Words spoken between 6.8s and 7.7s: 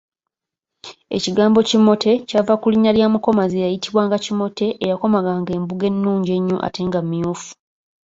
nga myufu.